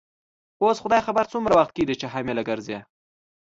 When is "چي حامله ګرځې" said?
2.01-2.77